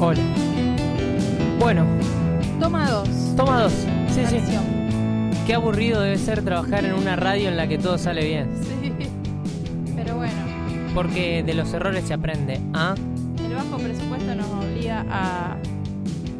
[0.00, 0.20] Hola.
[1.58, 1.84] Bueno,
[2.58, 3.08] Toma dos.
[3.36, 3.72] toma dos.
[4.08, 4.36] Sí, sí.
[4.36, 4.64] Acción.
[5.46, 8.48] Qué aburrido debe ser trabajar en una radio en la que todo sale bien.
[8.62, 8.92] Sí.
[9.96, 10.32] Pero bueno,
[10.94, 12.60] Porque de los errores se aprende.
[12.72, 12.94] ¿Ah?
[13.44, 15.56] el bajo presupuesto nos obliga a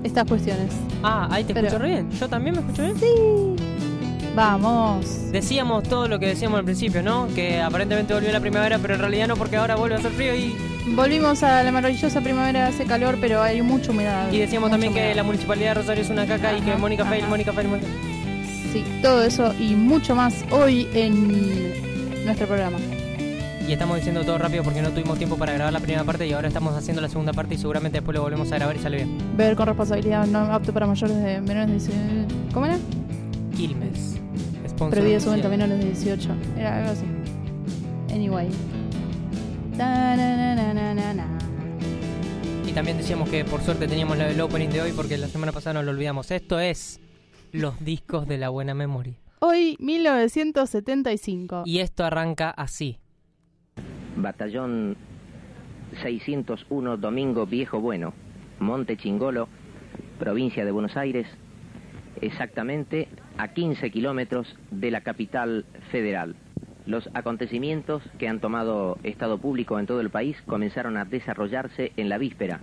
[0.04, 0.72] estas cuestiones.
[1.02, 2.10] Ah, ahí te Pero- escucho bien.
[2.12, 2.96] ¿Yo también me escucho bien?
[2.98, 3.06] Sí.
[4.36, 5.30] Vamos.
[5.32, 7.26] Decíamos todo lo que decíamos al principio, ¿no?
[7.34, 10.34] Que aparentemente volvió la primavera, pero en realidad no porque ahora vuelve a hacer frío
[10.36, 10.54] y,
[10.86, 14.32] Volvimos a la maravillosa primavera, hace calor, pero hay mucha humedad.
[14.32, 17.26] y decíamos también que la municipalidad de Rosario es una caca y que Mónica Fail.
[17.28, 17.86] Mónica Fail, Mónica
[18.72, 22.78] Sí, todo eso y mucho más hoy en nuestro programa.
[23.68, 26.32] Y estamos diciendo todo rápido porque no tuvimos tiempo para grabar la primera parte y
[26.32, 28.96] ahora estamos haciendo la segunda parte y seguramente después lo volvemos a grabar y sale
[28.96, 29.18] bien.
[29.36, 32.34] Ver con responsabilidad no apto para mayores de menores de 18.
[32.52, 32.78] ¿Cómo era?
[33.56, 34.16] Quilmes.
[34.68, 36.28] Sponsor Prohibida su venta menores de 18.
[36.58, 37.04] Era algo así.
[38.12, 38.48] Anyway.
[42.68, 45.52] Y también decíamos que por suerte teníamos la- el opening de hoy porque la semana
[45.52, 46.30] pasada nos lo olvidamos.
[46.30, 47.00] Esto es
[47.52, 49.14] los discos de la buena memoria.
[49.40, 51.62] Hoy, 1975.
[51.64, 52.98] Y esto arranca así.
[54.16, 54.96] Batallón
[56.02, 58.12] 601 Domingo Viejo Bueno,
[58.58, 59.48] Monte Chingolo,
[60.18, 61.26] provincia de Buenos Aires,
[62.20, 63.08] exactamente
[63.38, 66.36] a 15 kilómetros de la capital federal.
[66.86, 72.08] Los acontecimientos que han tomado estado público en todo el país comenzaron a desarrollarse en
[72.08, 72.60] la víspera,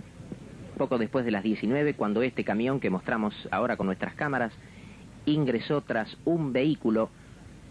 [0.76, 4.52] poco después de las 19, cuando este camión que mostramos ahora con nuestras cámaras
[5.26, 7.10] ingresó tras un vehículo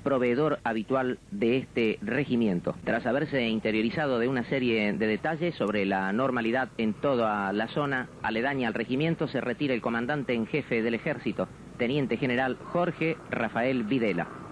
[0.03, 2.75] proveedor habitual de este regimiento.
[2.85, 8.07] Tras haberse interiorizado de una serie de detalles sobre la normalidad en toda la zona
[8.21, 13.83] aledaña al regimiento, se retira el comandante en jefe del ejército, teniente general Jorge Rafael
[13.83, 14.46] Videla.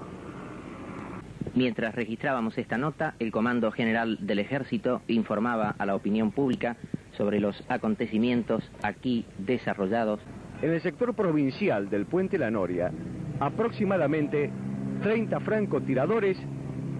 [1.56, 6.76] Mientras registrábamos esta nota, el Comando General del Ejército informaba a la opinión pública
[7.16, 10.20] sobre los acontecimientos aquí desarrollados
[10.62, 12.92] En el sector provincial del puente La Noria,
[13.40, 14.52] aproximadamente
[15.02, 16.38] 30 francotiradores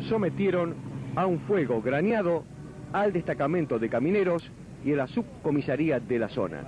[0.08, 0.76] sometieron
[1.18, 2.46] a un fuego graneado
[2.94, 4.50] al destacamento de camineros
[4.86, 6.64] y a la subcomisaría de la zona.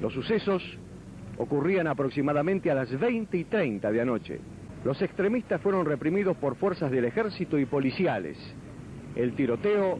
[0.00, 0.62] Los sucesos
[1.36, 4.40] ocurrían aproximadamente a las 20 y 30 de anoche.
[4.86, 8.38] Los extremistas fueron reprimidos por fuerzas del ejército y policiales.
[9.14, 9.98] El tiroteo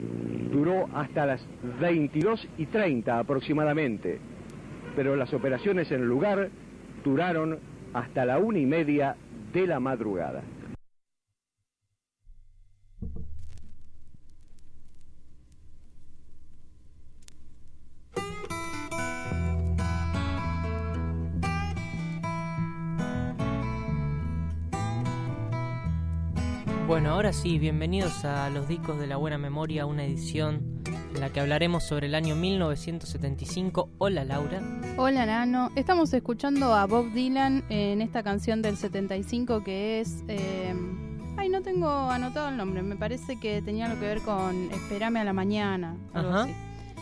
[0.51, 1.47] duró hasta las
[1.81, 4.21] 22 y 30 aproximadamente
[4.97, 6.49] pero las operaciones en el lugar
[7.05, 7.59] duraron
[7.93, 9.15] hasta la una y media
[9.53, 10.43] de la madrugada.
[26.87, 30.83] Bueno, ahora sí, bienvenidos a los discos de la buena memoria, una edición
[31.15, 33.91] en la que hablaremos sobre el año 1975.
[33.99, 34.61] Hola Laura.
[34.97, 35.71] Hola, Nano.
[35.75, 40.23] Estamos escuchando a Bob Dylan en esta canción del 75 que es.
[40.29, 40.75] eh,
[41.39, 42.83] Ay, no tengo anotado el nombre.
[42.83, 45.97] Me parece que tenía algo que ver con Esperame a la mañana.
[46.15, 46.43] algo Ajá.
[46.45, 46.55] así.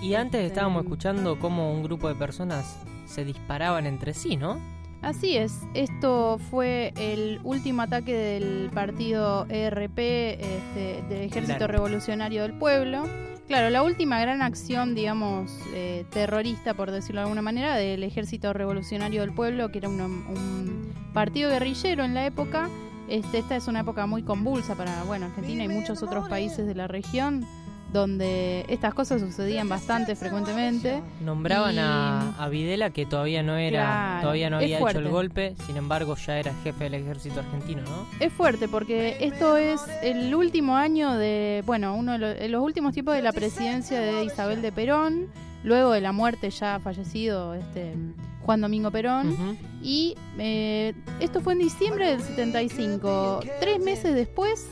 [0.03, 4.59] Y antes Este- estábamos escuchando cómo un grupo de personas se disparaban entre sí, ¿no?
[5.05, 11.73] Así es, esto fue el último ataque del partido ERP, este, del Ejército Claro.
[11.73, 13.05] Revolucionario del Pueblo.
[13.47, 18.55] Claro, la última gran acción, digamos, eh, terrorista, por decirlo de alguna manera, del Ejército
[18.55, 22.71] Revolucionario del Pueblo, que era un, un partido guerrillero en la época.
[23.07, 26.75] Este, esta es una época muy convulsa para, bueno, Argentina y muchos otros países de
[26.75, 27.47] la región,
[27.95, 31.01] donde estas cosas sucedían bastante frecuentemente.
[31.25, 35.09] Nombraban Y- a, a Videla que todavía no era, Claro, todavía no había hecho el
[35.09, 38.07] golpe, sin embargo ya era jefe del ejército argentino, ¿no?
[38.21, 43.15] Es fuerte porque esto es el último año de, bueno, uno de los, últimos tiempos
[43.15, 45.29] de la presidencia de Isabel de Perón,
[45.63, 47.95] luego de la muerte ya fallecido este
[48.43, 49.57] Juan Domingo Perón.
[49.83, 53.41] Y eh, esto fue en diciembre del 75.
[53.61, 54.69] Tres meses después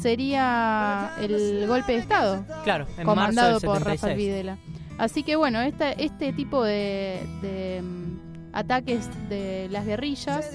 [0.00, 4.00] sería el golpe de Estado Claro, en comandado marzo del por 76.
[4.00, 4.58] Rafael Videla.
[4.98, 8.10] Así que bueno, esta, este tipo de, de, mm,
[8.52, 10.50] ataques de las guerrillas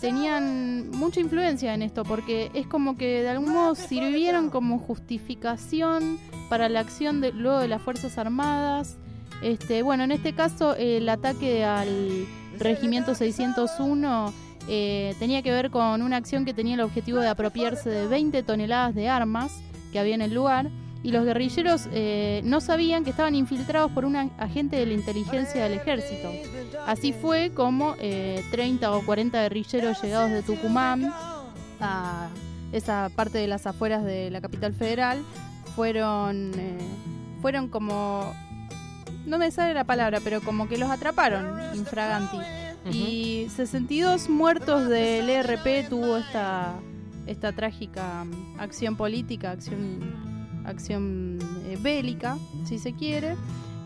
[0.00, 6.18] tenían mucha influencia en esto, porque es como que de algún modo sirvieron como justificación
[6.48, 8.96] para la acción de, luego de las Fuerzas Armadas.
[9.42, 12.26] Este, bueno, en este caso el ataque al
[12.58, 14.32] Regimiento 601
[14.68, 18.42] eh, tenía que ver con una acción que tenía el objetivo de apropiarse de 20
[18.42, 19.62] toneladas de armas
[19.92, 20.70] que había en el lugar
[21.02, 25.64] y los guerrilleros eh, no sabían que estaban infiltrados por un agente de la inteligencia
[25.64, 26.30] del ejército.
[26.86, 31.12] Así fue como eh, 30 o 40 guerrilleros llegados de Tucumán
[31.80, 32.28] a
[32.70, 35.22] esa parte de las afueras de la capital federal
[35.74, 36.78] fueron, eh,
[37.40, 38.32] fueron como
[39.26, 42.38] no me sale la palabra, pero como que los atraparon, infraganti.
[42.90, 46.74] Y 62 muertos del ERP tuvo esta,
[47.26, 53.36] esta trágica mm, acción política, acción, acción eh, bélica, si se quiere.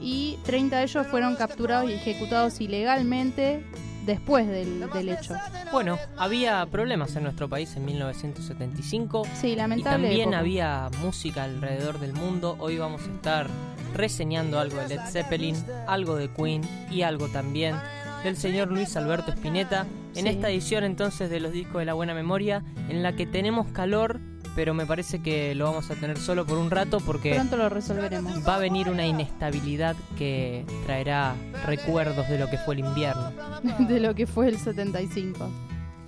[0.00, 3.64] Y 30 de ellos fueron capturados y ejecutados ilegalmente
[4.04, 5.34] después del, del, hecho.
[5.72, 9.26] Bueno, había problemas en nuestro país en 1975.
[9.34, 10.06] Sí, lamentable.
[10.06, 12.56] Y también había música alrededor del mundo.
[12.58, 13.48] Hoy vamos a estar
[13.94, 15.56] reseñando algo de Led Zeppelin,
[15.86, 17.74] algo de Queen y algo también
[18.24, 22.14] del señor Luis Alberto Spinetta en esta edición entonces de los discos de la buena
[22.14, 24.20] memoria en la que tenemos calor
[24.56, 27.68] pero me parece que lo vamos a tener solo por un rato porque pronto lo
[27.68, 28.48] resolveremos.
[28.48, 31.34] Va a venir una inestabilidad que traerá
[31.66, 33.32] recuerdos de lo que fue el invierno,
[33.86, 35.46] de lo que fue el 75,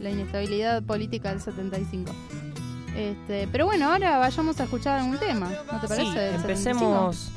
[0.01, 2.11] la inestabilidad política del 75.
[2.97, 6.35] Este, pero bueno, ahora vayamos a escuchar un tema, ¿no te parece?
[6.35, 7.31] empecemos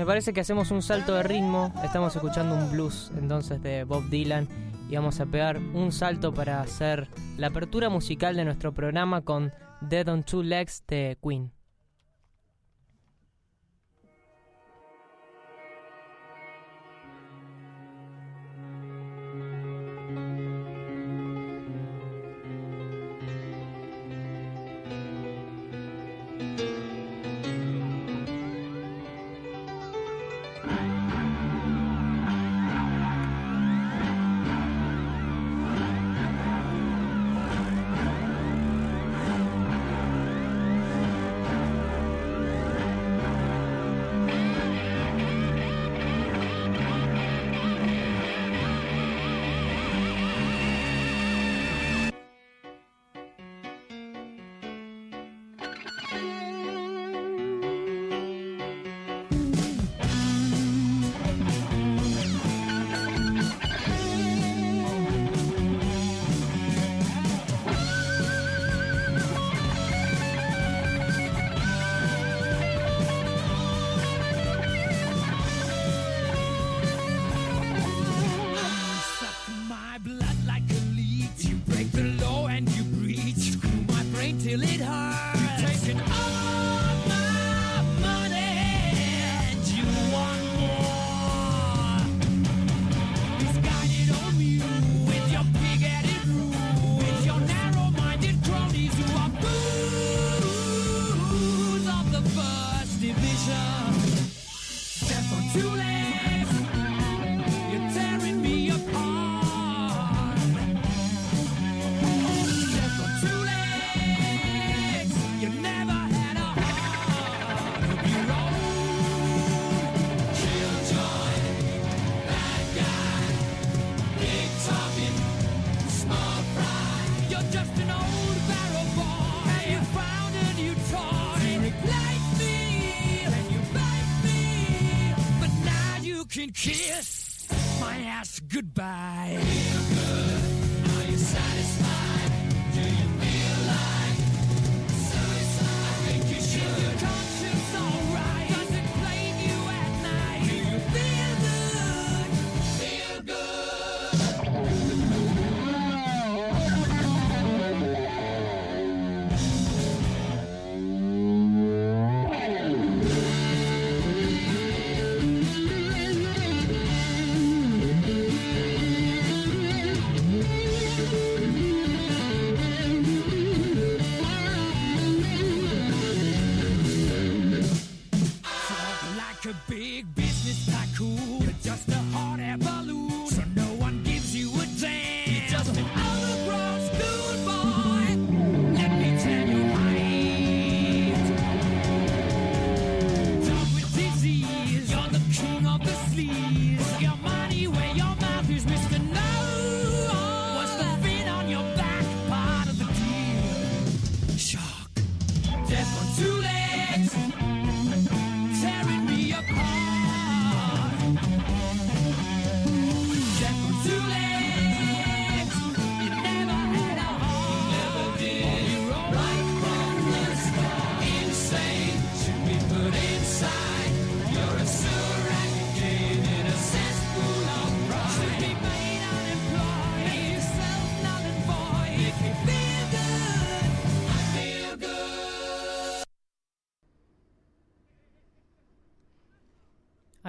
[0.00, 1.74] me parece que hacemos un salto de ritmo.
[1.84, 4.48] Estamos escuchando un blues entonces de Bob Dylan
[4.88, 9.52] y vamos a pegar un salto para hacer la apertura musical de nuestro programa con
[9.82, 11.52] Dead on Two Legs de Queen.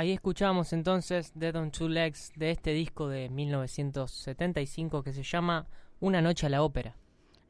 [0.02, 5.68] Ahí escuchamos entonces Dead on Two Legs de este disco de 1975 que se llama
[6.00, 6.96] Una noche a la ópera.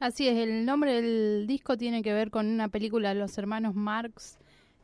[0.02, 3.74] Así es, el nombre del disco tiene que ver con una película de los hermanos
[3.74, 4.38] Marx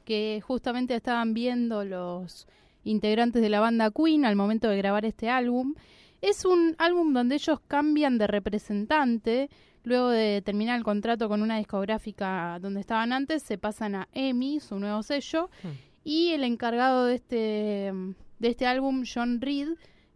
[0.06, 2.48] que justamente estaban viendo los
[2.86, 5.76] integrantes de la banda Queen al momento de grabar este álbum.
[6.22, 9.50] Es un álbum donde ellos cambian de representante,
[9.84, 14.62] luego de terminar el contrato con una discográfica donde estaban antes, se pasan a EMI,
[14.62, 15.87] su nuevo sello, hmm.
[16.08, 17.92] Y el encargado de este,
[18.40, 19.72] de este álbum, John Reed,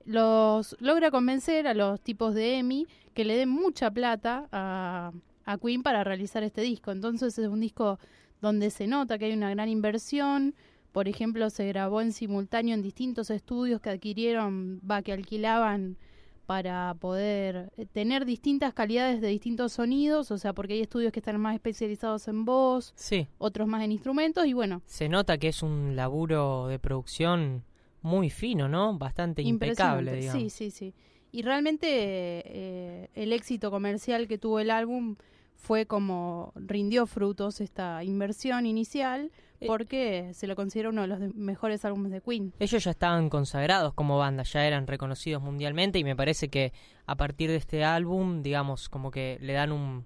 [0.06, 5.12] los logra convencer a los tipos de EMI que le den mucha plata a,
[5.44, 6.92] a Queen para realizar este disco.
[6.92, 8.00] Entonces es un disco
[8.40, 10.56] donde se nota que hay una gran inversión.
[10.94, 15.98] Por ejemplo, se grabó en simultáneo en distintos estudios que adquirieron, va, que alquilaban
[16.52, 21.22] para poder eh, tener distintas calidades de distintos sonidos, o sea, porque hay estudios que
[21.22, 23.26] están más especializados en voz, sí.
[23.38, 24.82] otros más en instrumentos y bueno.
[24.86, 27.64] Se nota que es un laburo de producción
[28.02, 28.98] muy fino, ¿no?
[28.98, 30.42] Bastante impecable, digamos.
[30.42, 30.94] Sí, sí, sí.
[31.32, 35.16] Y realmente eh, el éxito comercial que tuvo el álbum
[35.56, 39.32] fue como rindió frutos esta inversión inicial
[39.66, 42.54] porque se lo considera uno de los mejores álbumes de Queen.
[42.60, 46.74] Ellos ya estaban consagrados como banda, ya eran reconocidos mundialmente y me parece que
[47.06, 50.06] a partir de este álbum, digamos, como que le dan un,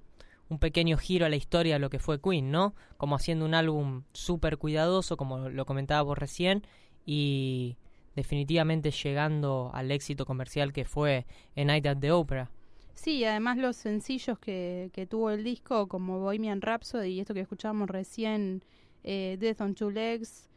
[0.49, 2.75] un pequeño giro a la historia de lo que fue Queen, ¿no?
[2.97, 6.63] Como haciendo un álbum súper cuidadoso, como lo comentaba vos recién,
[7.05, 7.77] y
[8.15, 12.49] definitivamente llegando al éxito comercial que fue en Night at the Opera.
[12.93, 17.41] Sí, además los sencillos que, que tuvo el disco, como Bohemian Rhapsody y esto que
[17.41, 18.63] escuchábamos recién,
[19.05, 20.49] eh, Death on Two Legs,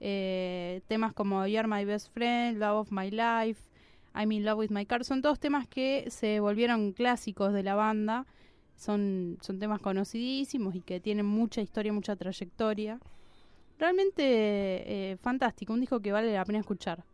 [0.00, 3.62] eh, temas como You're My Best Friend, Love of My Life,
[4.14, 7.74] I'm in Love with My Car, son todos temas que se volvieron clásicos de la
[7.74, 8.26] banda,
[8.76, 12.98] son, son temas conocidísimos y que tienen mucha historia, mucha trayectoria.
[13.78, 17.04] Realmente eh, fantástico, un disco que vale la pena escuchar.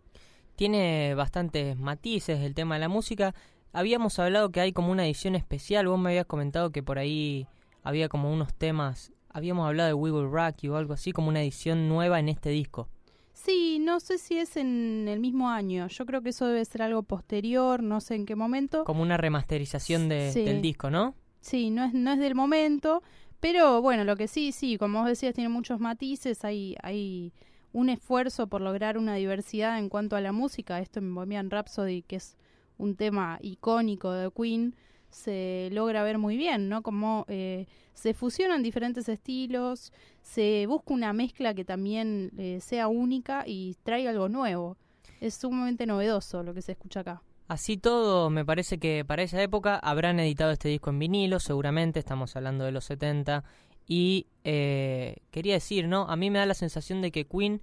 [0.56, 3.32] Tiene bastantes matices el tema de la música
[3.72, 5.88] habíamos hablado que hay como una edición especial.
[5.88, 7.46] Vos me habías comentado que por ahí
[7.82, 9.12] había como unos temas.
[9.30, 12.88] Habíamos hablado de Wiggle Rocky o algo así, como una edición nueva en este disco.
[13.32, 15.86] Sí, no sé si es en el mismo año.
[15.86, 18.84] Yo creo que eso debe ser algo posterior, no sé en qué momento.
[18.84, 21.14] Como una remasterización de, del disco, ¿no?
[21.40, 23.02] Sí, no es, no es del momento.
[23.40, 26.44] Pero bueno, lo que sí, sí, como vos decías, tiene muchos matices.
[26.44, 27.32] Hay, hay
[27.72, 30.80] un esfuerzo por lograr una diversidad en cuanto a la música.
[30.80, 32.36] Esto en Bohemian Rhapsody, que es
[32.76, 34.74] un tema icónico de Queen,
[35.10, 36.82] se logra ver muy bien, ¿no?
[36.82, 37.66] Como eh,
[37.98, 44.10] se fusionan diferentes estilos, se busca una mezcla que también eh, sea única y traiga
[44.10, 44.76] algo nuevo.
[45.20, 47.22] Es sumamente novedoso lo que se escucha acá.
[47.48, 51.98] Así todo, me parece que para esa época habrán editado este disco en vinilo, seguramente,
[51.98, 53.42] estamos hablando de los 70.
[53.88, 56.02] Y eh, quería decir, ¿no?
[56.02, 57.60] A mí me da la sensación de que Queen,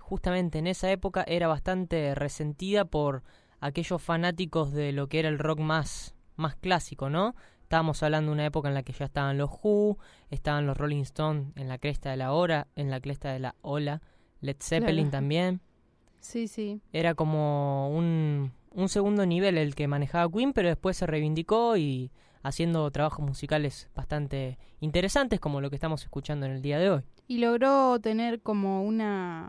[0.00, 3.22] justamente en esa época, era bastante resentida por
[3.60, 7.36] aquellos fanáticos de lo que era el rock más, más clásico, ¿no?
[7.72, 9.96] Estábamos hablando de una época en la que ya estaban los Who,
[10.28, 13.54] estaban los Rolling Stones en la cresta de la hora, en la cresta de la
[13.62, 14.02] ola,
[14.42, 15.62] Led Zeppelin también.
[16.20, 16.82] Sí, sí.
[16.92, 22.10] Era como un, un segundo nivel el que manejaba Queen, pero después se reivindicó y
[22.42, 27.02] haciendo trabajos musicales bastante interesantes como lo que estamos escuchando en el día de hoy.
[27.26, 29.48] Y logró tener como una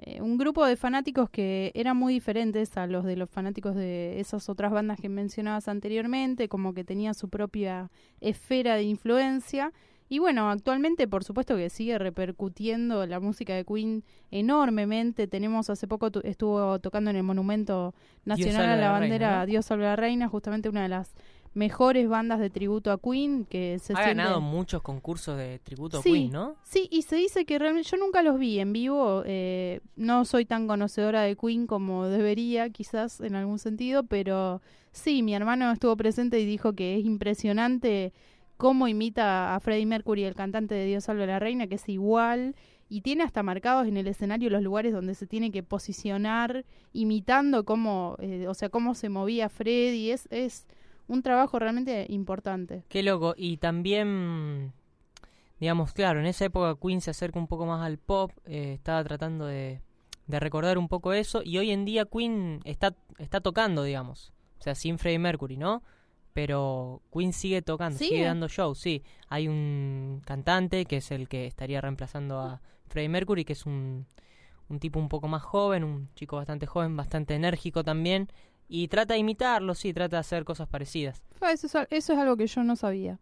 [0.00, 4.20] eh, un grupo de fanáticos que eran muy diferentes a los de los fanáticos de
[4.20, 7.90] esas otras bandas que mencionabas anteriormente, como que tenía su propia
[8.20, 9.72] esfera de influencia.
[10.08, 15.26] Y bueno, actualmente por supuesto que sigue repercutiendo la música de Queen enormemente.
[15.26, 17.92] Tenemos hace poco estuvo tocando en el Monumento
[18.24, 21.14] Nacional a la, Bandera Dios salve a la Reina, justamente una de las
[21.58, 26.02] mejores bandas de tributo a Queen que se ha ganado muchos concursos de tributo a
[26.02, 26.54] Queen, ¿no?
[26.62, 30.44] Sí, y se dice que realmente yo nunca los vi en vivo, eh, no soy
[30.44, 34.62] tan conocedora de Queen como debería, quizás en algún sentido, pero
[34.92, 38.12] sí, mi hermano estuvo presente y dijo que es impresionante
[38.56, 41.88] cómo imita a Freddie Mercury, el cantante de Dios salve a la reina, que es
[41.88, 42.54] igual
[42.88, 47.64] y tiene hasta marcados en el escenario los lugares donde se tiene que posicionar, imitando
[47.64, 50.66] cómo, eh, o sea, cómo se movía Freddie, es, es
[51.08, 52.84] un trabajo realmente importante.
[52.88, 53.34] Qué loco.
[53.36, 54.72] Y también,
[55.58, 59.02] digamos, claro, en esa época Queen se acerca un poco más al pop, eh, estaba
[59.02, 59.80] tratando de,
[60.26, 64.32] de, recordar un poco eso, y hoy en día Queen está, está tocando, digamos.
[64.58, 65.82] O sea, sin Freddie Mercury, ¿no?
[66.34, 69.02] Pero Queen sigue tocando, sigue dando shows, sí.
[69.28, 74.06] Hay un cantante que es el que estaría reemplazando a Freddie Mercury, que es un,
[74.68, 78.28] un tipo un poco más joven, un chico bastante joven, bastante enérgico también,
[78.68, 81.22] y trata de imitarlo, sí, trata de hacer cosas parecidas.
[81.40, 83.18] Eso es, eso es algo que yo no sabía.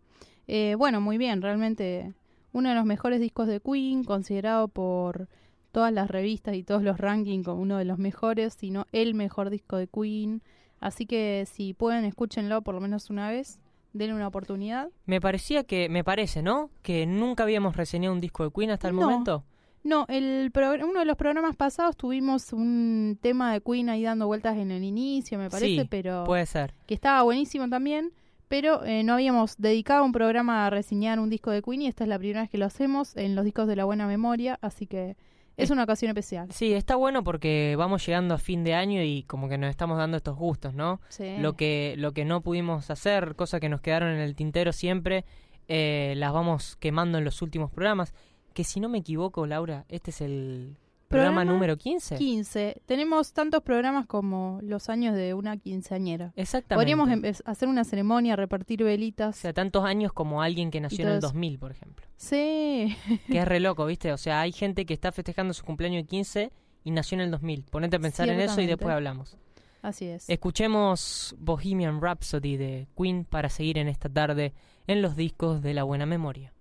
[0.49, 2.13] Eh, bueno, muy bien, realmente
[2.53, 5.29] uno de los mejores discos de Queen, considerado por
[5.73, 9.51] todas las revistas y todos los rankings como uno de los mejores, sino el mejor
[9.51, 10.43] disco de Queen.
[10.81, 13.59] Así que si pueden, escúchenlo por lo menos una vez,
[13.93, 14.89] denle una oportunidad.
[15.05, 16.71] Me parecía que, me parece, ¿no?
[16.83, 19.03] Que nunca habíamos reseñado un disco de Queen hasta el No.
[19.03, 19.45] momento.
[19.87, 20.53] No, el
[20.83, 24.83] uno de los programas pasados tuvimos un tema de Queen ahí dando vueltas en el
[24.85, 26.75] inicio, me parece, Sí, pero Puede ser.
[26.87, 28.13] que estaba buenísimo también,
[28.49, 32.05] pero eh, no habíamos dedicado un programa a reseñar un disco de Queen y esta
[32.05, 34.87] es la primera vez que lo hacemos en los discos de la buena memoria, así
[34.87, 35.11] que
[35.57, 36.49] es Es- una ocasión especial.
[36.53, 39.99] Sí, está bueno porque vamos llegando a fin de año y como que nos estamos
[39.99, 41.01] dando estos gustos, ¿no?
[41.09, 41.37] Sí.
[41.39, 45.25] Lo que lo que no pudimos hacer, cosas que nos quedaron en el tintero siempre,
[45.69, 48.15] eh, las vamos quemando en los últimos programas.
[48.57, 52.17] Que si no me equivoco, Laura, este es el programa, Programa número 15.
[52.17, 52.81] 15.
[52.87, 56.33] Tenemos tantos programas como los años de una quinceañera.
[56.37, 56.75] Exactamente.
[56.81, 59.37] Podríamos empe- hacer una ceremonia, repartir O velitas.
[59.37, 61.33] sea, tantos años como alguien que nació en el todo eso.
[61.35, 62.07] 2000, por ejemplo.
[62.17, 62.97] Sí,
[63.31, 64.11] Que es re loco, ¿viste?
[64.15, 66.51] O sea, hay gente que está festejando su cumpleaños de 15
[66.83, 67.65] y nació en el 2000.
[67.71, 69.37] Ponete a pensar en eso y después hablamos.
[69.83, 70.29] así es.
[70.31, 74.55] Escuchemos Bohemian Rhapsody de Queen para seguir en esta tarde
[74.87, 76.55] en los discos de la buena memoria.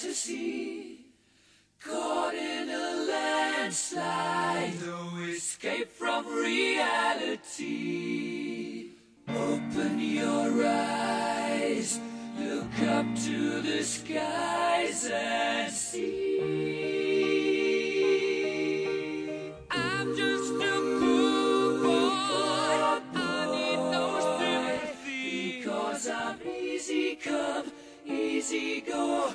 [0.00, 0.98] Just fantasy?
[1.84, 7.68] Caught in a landslide, no escape from reality.
[9.28, 12.00] Open your eyes,
[12.38, 16.38] look up to the skies and see.
[19.70, 23.00] I'm just a poor boy.
[23.14, 23.20] I
[23.52, 23.78] need.
[25.58, 27.72] Because I'm easy come,
[28.06, 29.34] easy go.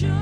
[0.00, 0.21] life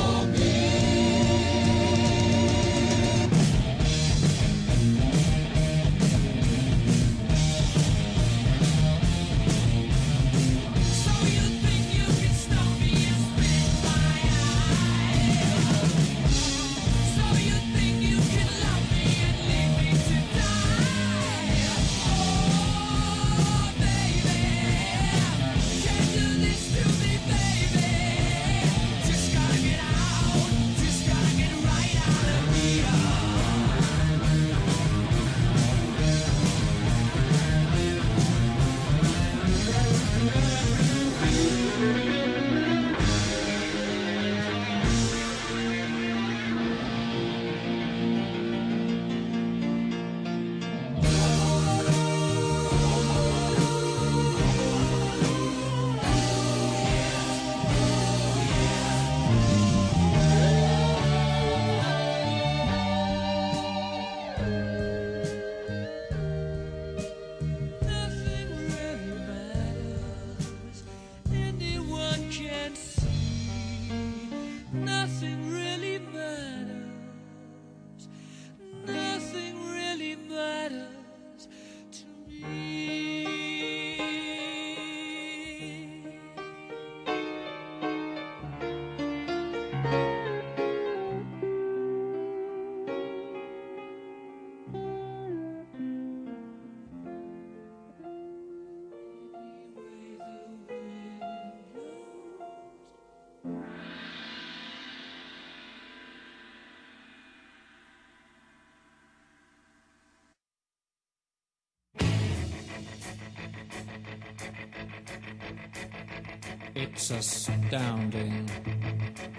[116.73, 118.49] It's astounding.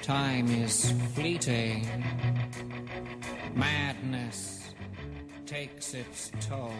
[0.02, 1.86] Time is fleeting.
[3.54, 4.74] Madness
[5.46, 6.70] takes its toll.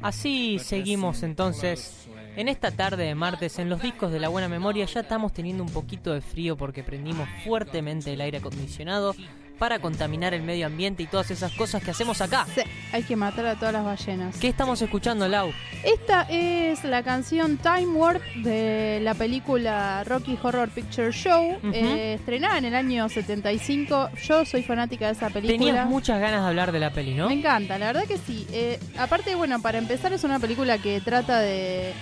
[0.00, 2.06] Así seguimos entonces.
[2.36, 5.64] En esta tarde de martes, en los discos de la buena memoria, ya estamos teniendo
[5.64, 9.16] un poquito de frío porque prendimos fuertemente el aire acondicionado
[9.58, 12.46] para contaminar el medio ambiente y todas esas cosas que hacemos acá.
[12.54, 14.36] Sí, hay que matar a todas las ballenas.
[14.38, 15.52] ¿Qué estamos escuchando, Lau?
[15.82, 22.58] Esta es la canción Time Warp de la película Rocky Horror Picture Show, eh, estrenada
[22.58, 24.10] en el año 75.
[24.24, 25.58] Yo soy fanática de esa película.
[25.58, 27.28] Tenías muchas ganas de hablar de la peli, ¿no?
[27.28, 28.46] Me encanta, la verdad que sí.
[28.52, 31.92] Eh, aparte, bueno, para empezar es una película que trata de,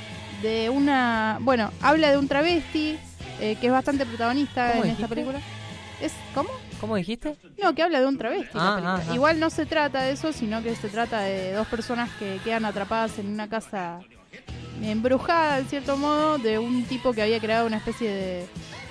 [0.43, 1.39] de una...
[1.41, 2.99] Bueno, habla de un travesti
[3.41, 5.41] eh, que es bastante protagonista ¿Cómo en esta película.
[6.01, 6.51] ¿Es cómo?
[6.81, 7.37] ¿Cómo dijiste?
[7.63, 8.57] No, que habla de un travesti.
[8.57, 8.95] la Ah, película.
[8.97, 9.15] ah, ah.
[9.15, 12.65] Igual no se trata de eso, sino que se trata de dos personas que quedan
[12.65, 14.01] atrapadas en una casa
[14.83, 18.49] embrujada, en cierto modo, de un tipo que había creado una especie de,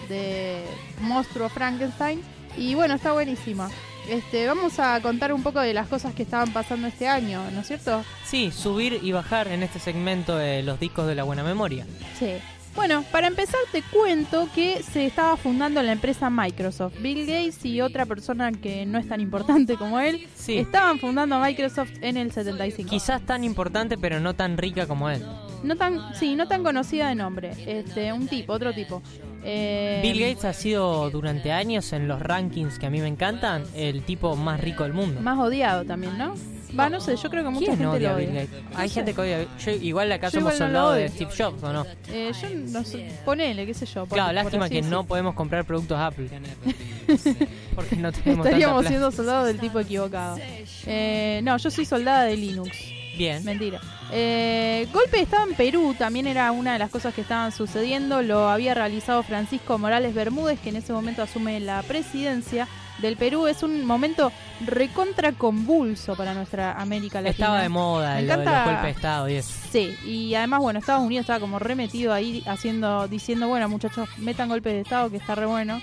[0.09, 0.63] de
[1.01, 2.21] monstruo Frankenstein.
[2.57, 3.69] Y bueno, está buenísima.
[4.09, 7.61] Este, vamos a contar un poco de las cosas que estaban pasando este año, ¿no
[7.61, 8.03] es cierto?
[8.23, 11.85] Sí, subir y bajar en este segmento de los discos de la buena memoria.
[12.17, 12.33] Sí.
[12.75, 16.95] Bueno, para empezar te cuento que se estaba fundando la empresa Microsoft.
[16.99, 20.57] Bill Gates y otra persona que no es tan importante como él Sí.
[20.57, 22.89] estaban fundando Microsoft en el 75.
[22.89, 25.23] Quizás tan importante, pero no tan rica como él.
[25.63, 27.51] No tan, sí, no tan conocida de nombre.
[27.65, 29.01] Este, un tipo, otro tipo.
[29.43, 33.63] Eh, Bill Gates ha sido durante años en los rankings que a mí me encantan
[33.73, 35.21] el tipo más rico del mundo.
[35.21, 36.35] Más odiado también, ¿no?
[36.77, 38.27] Va, no sé, yo creo que mucha ¿Quién gente odia lo a odia.
[38.27, 38.63] Bill Gates?
[38.77, 39.47] Hay gente que odia.
[39.65, 41.27] Yo, igual acá Yo somos igual no lo soldados de odio.
[41.27, 41.85] Steve Jobs, ¿o no?
[42.09, 44.05] Eh, yo no sé, ponele, qué sé yo.
[44.05, 46.29] por- claro, por lástima así que no podemos comprar productos Apple.
[47.75, 48.87] Porque no tenemos Estaríamos tanta plata.
[48.89, 50.37] siendo soldados del tipo equivocado.
[50.85, 52.71] Eh, no, yo soy soldada de Linux.
[53.17, 53.43] Bien.
[53.45, 53.79] Mentira.
[54.11, 58.21] Eh, golpe de Estado en Perú también era una de las cosas que estaban sucediendo.
[58.21, 62.67] Lo había realizado Francisco Morales Bermúdez, que en ese momento asume la presidencia
[62.99, 63.47] del Perú.
[63.47, 64.31] Es un momento
[64.65, 67.31] recontra convulso para nuestra América Latina.
[67.31, 69.53] Estaba de moda Me lo de los encanta- golpes de Estado y eso.
[69.71, 74.49] Sí, y además, bueno, Estados Unidos estaba como remetido ahí haciendo, diciendo, bueno, muchachos, metan
[74.49, 75.81] golpes de Estado, que está re bueno.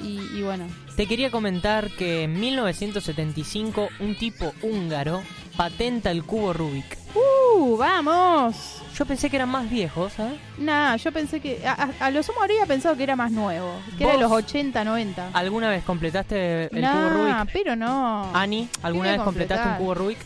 [0.00, 5.22] Y, y bueno, Te quería comentar que en 1975 un tipo húngaro
[5.58, 6.96] patenta el cubo Rubik.
[7.16, 8.76] ¡Uh, vamos!
[8.96, 10.38] Yo pensé que eran más viejos, ¿sabes?
[10.58, 11.66] Nah, yo pensé que.
[11.66, 13.72] A, a- a lo sumo habría pensado que era más nuevo.
[13.96, 14.44] Que era de los ¿Vos?
[14.44, 15.30] 80, 90.
[15.32, 17.52] ¿Alguna vez completaste el Nah, cubo Rubik?
[17.52, 18.30] pero no.
[18.34, 20.18] Ani, ¿alguna vez completaste un cubo Rubik?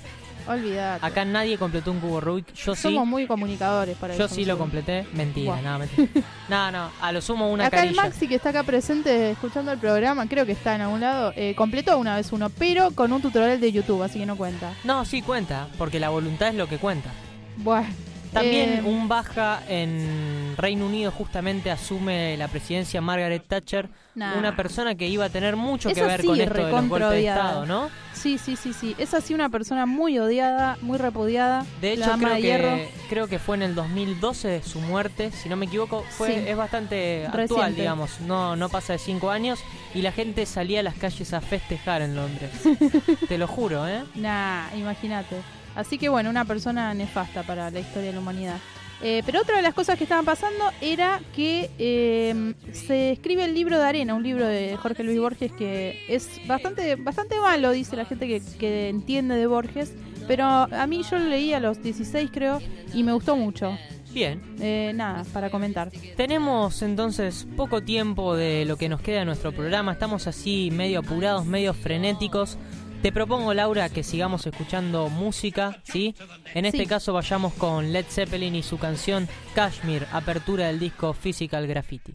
[0.47, 1.05] Olvídate.
[1.07, 2.53] Acá nadie completó un cubo Rubik.
[2.55, 2.83] Yo sí.
[2.83, 5.07] Somos muy comunicadores para Yo eso sí lo completé.
[5.13, 5.63] Mentira, Buah.
[5.63, 6.09] no, mentira.
[6.49, 8.03] No, no, a lo sumo una Acá el carilla.
[8.03, 11.55] Maxi que está acá presente escuchando el programa, creo que está en algún lado, eh,
[11.55, 14.73] completó una vez uno, pero con un tutorial de YouTube, así que no cuenta.
[14.85, 17.11] No, sí cuenta, porque la voluntad es lo que cuenta.
[17.59, 17.89] Bueno.
[18.33, 24.37] También eh, un baja en Reino Unido justamente asume la presidencia Margaret Thatcher, nah.
[24.39, 27.11] una persona que iba a tener mucho que ver sí, con esto de los golpes
[27.11, 27.29] de.
[27.29, 27.91] Estado, ¿no?
[28.13, 28.95] Sí, sí, sí, sí.
[28.99, 31.65] Es así una persona muy odiada, muy repudiada.
[31.81, 35.57] De hecho, creo de que, creo que fue en el 2012 su muerte, si no
[35.57, 36.45] me equivoco, fue Sí.
[36.47, 37.81] es bastante actual, Reciente.
[37.81, 39.59] digamos, no, no pasa de cinco años
[39.95, 42.51] y la gente salía a las calles a festejar en Londres.
[43.29, 44.05] Te lo juro, ¿eh?
[44.15, 45.37] Nah, imagínate.
[45.75, 48.59] Así que bueno, una persona nefasta para la historia de la humanidad.
[49.03, 53.55] Eh, pero otra de las cosas que estaban pasando era que eh, se escribe el
[53.55, 57.97] libro de arena, un libro de Jorge Luis Borges que es bastante, bastante malo, dice
[57.97, 59.95] la gente que, que entiende de Borges.
[60.29, 62.61] Pero a mí yo lo leí a los 16 creo
[62.95, 63.77] y me gustó mucho.
[64.13, 65.91] Bien, Eh, nada, para comentar.
[66.17, 71.01] tenemos entonces poco tiempo de lo que nos queda de nuestro programa, estamos así medio
[71.01, 72.59] apurados, medio frenéticos.
[73.03, 76.15] Te propongo, Laura, que sigamos escuchando música, ¿sí?
[76.55, 76.87] En este Sí.
[76.87, 82.15] caso vayamos con Led Zeppelin y su canción Kashmir, apertura del disco Physical Graffiti.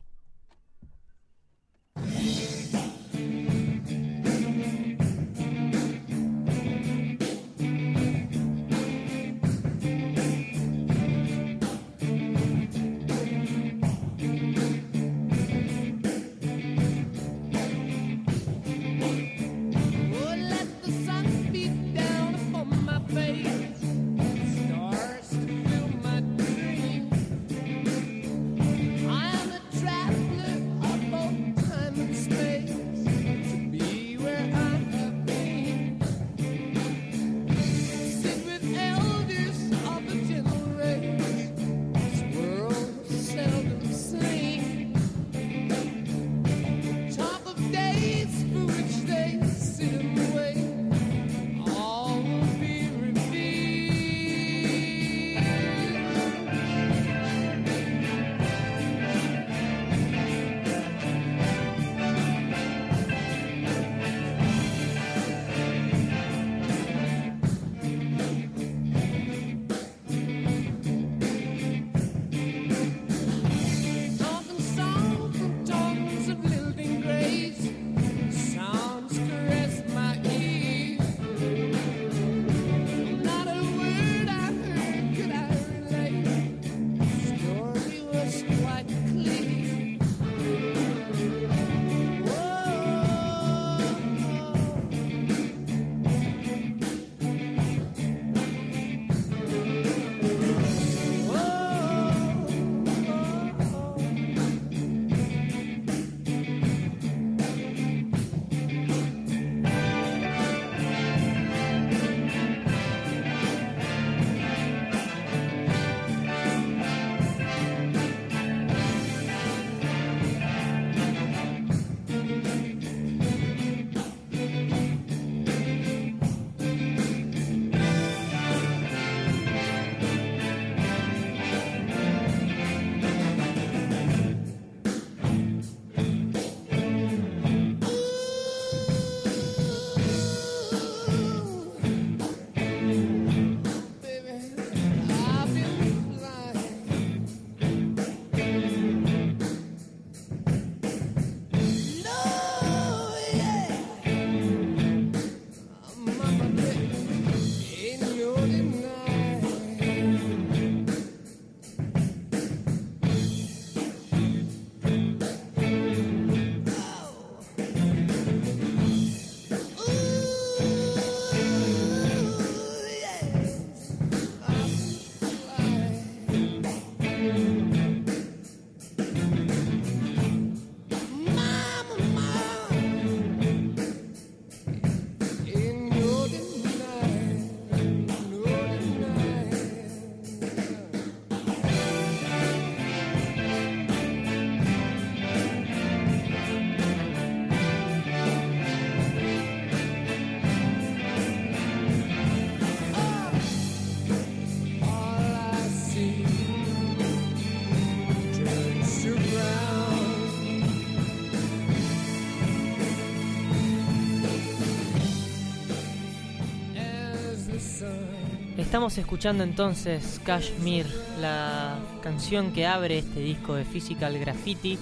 [218.68, 220.88] Estamos escuchando entonces Kashmir,
[221.22, 224.78] la canción que abre este disco de Physical Graffiti,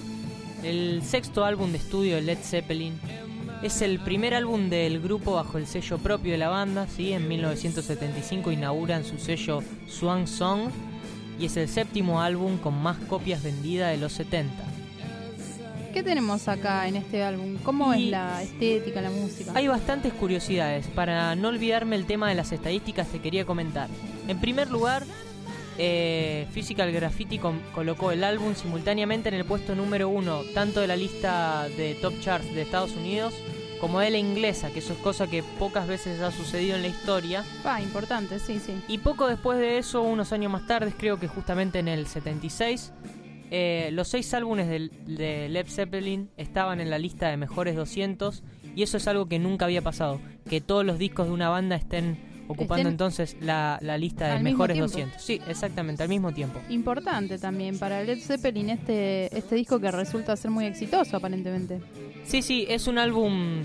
[0.64, 2.98] el sexto álbum de estudio de Led Zeppelin.
[3.62, 7.12] Es el primer álbum del grupo bajo el sello propio de la banda, ¿sí?
[7.12, 10.62] en 1975 inauguran su sello Swan Song
[11.38, 14.75] y es el séptimo álbum con más copias vendidas de los 70.
[15.96, 17.56] ¿Qué tenemos acá en este álbum?
[17.62, 19.52] ¿Cómo Y- es la estética, la música?
[19.54, 20.88] Hay bastantes curiosidades.
[20.88, 23.88] Para no olvidarme el tema de las estadísticas, te quería comentar.
[24.28, 25.04] En primer lugar,
[25.78, 27.40] eh, Physical Graffiti
[27.74, 32.12] colocó el álbum simultáneamente en el puesto número uno, tanto de la lista de top
[32.20, 33.32] charts de Estados Unidos
[33.80, 36.88] como de la inglesa, que eso es cosa que pocas veces ha sucedido en la
[36.88, 37.42] historia.
[37.64, 38.74] Ah, importante, sí, sí.
[38.86, 42.92] Y poco después de eso, unos años más tarde, creo que justamente en el 76,
[43.50, 48.42] eh, los seis álbumes del- de, Led Zeppelin estaban en la lista de mejores 200
[48.74, 51.76] y eso es algo que nunca había pasado, que todos los discos de una banda
[51.76, 54.92] estén ocupando Estén entonces la, la lista de mejores tiempo.
[54.92, 55.20] 200.
[55.22, 56.60] Sí, exactamente, al mismo tiempo.
[56.68, 61.80] Importante también para Led Zeppelin este, este disco que resulta ser muy exitoso aparentemente.
[62.24, 63.62] Sí, sí, es un álbum,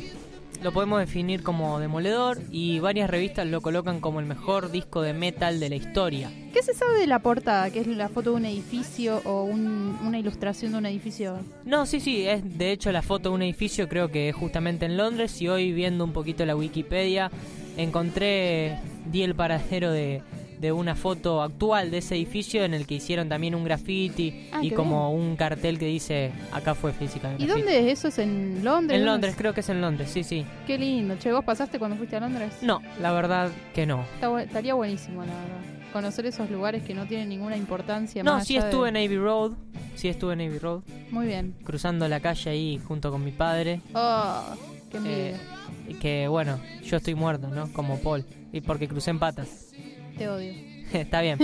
[0.61, 5.13] lo podemos definir como demoledor y varias revistas lo colocan como el mejor disco de
[5.13, 6.31] metal de la historia.
[6.53, 7.69] ¿Qué se sabe de la portada?
[7.71, 11.39] ¿Que es la foto de un edificio o un- una ilustración de un edificio?
[11.65, 14.85] No, sí, sí, es de hecho la foto de un edificio, creo que es justamente
[14.85, 17.31] en Londres y hoy viendo un poquito la Wikipedia
[17.77, 18.77] encontré,
[19.11, 20.21] di el paradero de,
[20.61, 24.59] de una foto actual de ese edificio en el que hicieron también un graffiti Ah,
[24.61, 27.33] y como un cartel que dice acá fue física.
[27.37, 28.07] ¿Y dónde es eso?
[28.09, 28.99] ¿Es en Londres?
[28.99, 29.37] En ¿Dónde Londres, es?
[29.37, 30.45] creo que es en Londres, sí, sí.
[30.67, 31.15] Qué lindo.
[31.17, 32.53] Che, ¿vos pasaste cuando fuiste a Londres?
[32.61, 34.05] No, la verdad que no.
[34.13, 35.61] Está estaría buenísimo, la verdad.
[35.91, 38.23] Conocer esos lugares que no tienen ninguna importancia.
[38.23, 39.01] No, más sí estuve en de...
[39.03, 39.51] Navy Road,
[39.95, 41.53] sí estuve en Navy Road, Muy bien.
[41.65, 43.81] cruzando la calle ahí junto con mi padre.
[43.93, 44.41] Oh,
[44.89, 45.17] qué envidia.
[45.17, 47.73] Eh, que bueno, yo estoy muerto, ¿no?
[47.73, 48.23] Como Paul.
[48.53, 49.73] Y porque crucé en patas.
[50.17, 50.53] Te odio.
[50.93, 51.37] Está bien.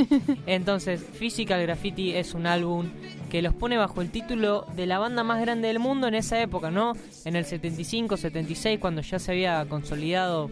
[0.45, 2.89] Entonces, Physical Graffiti es un álbum
[3.29, 6.41] que los pone bajo el título de la banda más grande del mundo en esa
[6.41, 6.93] época, ¿no?
[7.25, 10.49] En el 75, 76, cuando ya se había consolidado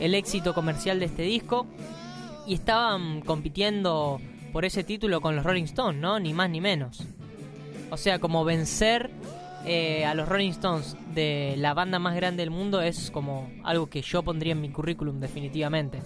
[0.00, 1.66] el éxito comercial de este disco.
[2.46, 4.20] Y estaban compitiendo
[4.52, 6.20] por ese título con los Rolling Stones, ¿no?
[6.20, 7.02] Ni más ni menos.
[7.90, 9.10] O sea, como vencer
[9.64, 13.88] eh, a los Rolling Stones de la banda más grande del mundo es como algo
[13.88, 15.98] que yo pondría en mi currículum definitivamente.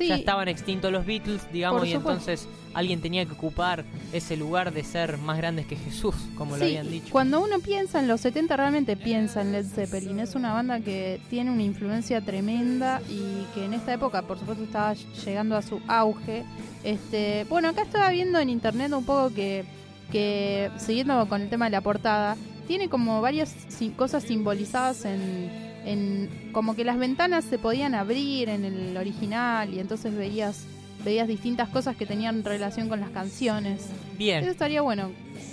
[0.00, 2.30] Sí, Ya estaban extintos los Beatles, digamos, Por y supuesto.
[2.30, 3.84] entonces alguien tenía que ocupar
[4.14, 7.08] ese lugar de ser más grandes que Jesús, como lo habían dicho.
[7.12, 10.20] Cuando uno piensa en los 70, realmente piensa en Led Zeppelin.
[10.20, 14.64] Es una banda que tiene una influencia tremenda y que en esta época, por supuesto,
[14.64, 16.44] estaba llegando a su auge.
[16.82, 19.66] Este, bueno, acá estaba viendo en internet un poco que,
[20.10, 23.54] que siguiendo con el tema de la portada, tiene como varias
[23.96, 29.78] cosas simbolizadas en, en como que las ventanas se podían abrir en el original y
[29.80, 30.64] entonces veías
[31.04, 33.84] veías distintas cosas que tenían relación con las canciones.
[33.84, 35.10] Eso Bien, estaría bueno.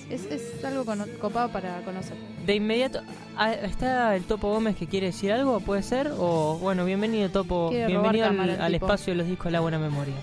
[0.10, 0.86] Es, es algo
[1.20, 2.16] copado para conocer.
[2.46, 3.02] de inmediato,
[3.38, 5.60] ah, ¿está el Topo Gómez que quiere decir algo?
[5.60, 6.12] ¿Puede ser?
[6.18, 10.16] O bueno, bienvenido Topo, Quiere bienvenido al, espacio de los discos de la buena memoria.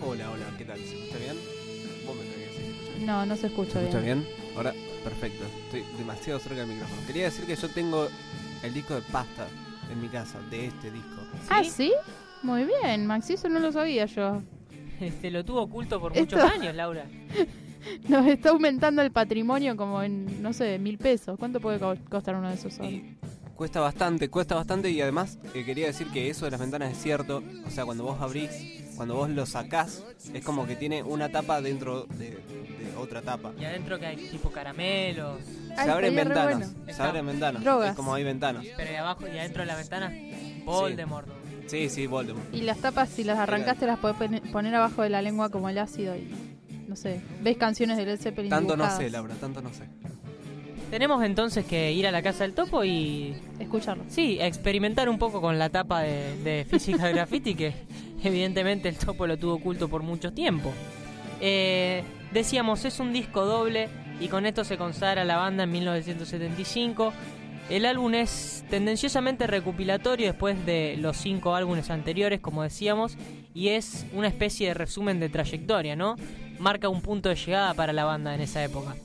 [0.00, 0.78] Hola, hola, ¿qué tal?
[0.78, 1.36] ¿Se escucha bien?
[2.06, 3.06] Vos me tenés que decir, ¿se escucha bien?
[3.06, 3.88] No, no se escucha ¿Se bien.
[3.88, 4.26] escucha bien?
[4.56, 5.44] Ahora, perfecto.
[5.66, 7.00] Estoy demasiado cerca del micrófono.
[7.06, 8.08] Quería decir que yo tengo
[8.62, 9.46] el disco de pasta
[9.92, 11.22] en mi casa, de este disco.
[11.48, 11.92] Ah, ¿sí?
[12.42, 14.42] Muy bien, Maxi, eso no lo sabía yo.
[15.00, 17.06] Este, lo tuvo oculto por Esto- muchos años, Laura.
[18.08, 21.38] Nos está aumentando el patrimonio como en, no sé, mil pesos.
[21.38, 22.90] ¿Cuánto puede co- costar uno de esos ahora?
[22.90, 23.16] Y
[23.54, 26.98] cuesta bastante, cuesta bastante y además eh, quería decir que eso de las ventanas es
[27.00, 27.44] cierto.
[27.64, 28.50] O sea, cuando vos abrís,
[28.98, 30.02] cuando vos lo sacás,
[30.34, 33.52] es como que tiene una tapa dentro de, de otra tapa.
[33.58, 35.40] Y adentro que hay tipo caramelos,
[35.76, 36.92] Ay, se abren ventanas, bueno.
[36.94, 37.62] se abren ventanas.
[37.62, 37.90] Drogas.
[37.90, 38.66] Es como hay ventanas.
[38.76, 40.12] pero de abajo y adentro de la ventana,
[40.64, 41.28] Voldemort.
[41.68, 42.52] Sí, sí, Voldemort.
[42.52, 45.68] Y las tapas, si las arrancaste, las podés pone- poner abajo de la lengua como
[45.68, 46.28] el ácido y,
[46.88, 49.84] no sé, ves canciones de Led Zeppelin Tanto no sé, Laura, tanto no sé.
[50.90, 54.04] Tenemos entonces que ir a la casa del Topo y Escucharlo.
[54.08, 57.74] Sí, experimentar un poco con la tapa de, de Physical Graffiti, que
[58.24, 60.72] evidentemente el topo lo tuvo oculto por mucho tiempo.
[61.40, 62.02] Eh,
[62.32, 63.88] decíamos, es un disco doble
[64.20, 67.12] y con esto se consagra la banda en 1975.
[67.70, 73.16] El álbum es tendenciosamente recopilatorio después de los cinco álbumes anteriores, como decíamos,
[73.54, 76.16] y es una especie de resumen de trayectoria, ¿no?
[76.58, 78.96] Marca un punto de llegada para la banda en esa época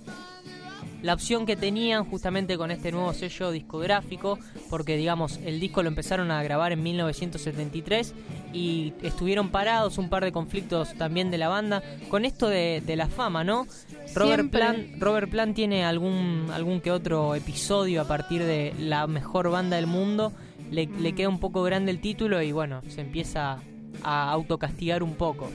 [1.03, 4.39] la opción que tenían justamente con este nuevo sello discográfico,
[4.69, 8.13] porque digamos, el disco lo empezaron a grabar en 1973
[8.53, 12.95] y estuvieron parados un par de conflictos también de la banda con esto de, de
[12.95, 13.67] la fama, ¿no?
[14.15, 14.49] Robert.
[14.49, 19.75] Plant, Robert Plant tiene algún, algún que otro episodio a partir de la mejor banda
[19.75, 20.31] del mundo,
[20.71, 23.59] le, le queda un poco grande el título y bueno, se empieza
[24.03, 25.49] a autocastigar un poco.